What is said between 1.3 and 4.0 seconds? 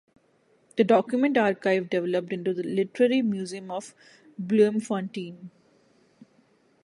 archive developed into the Literary Museum of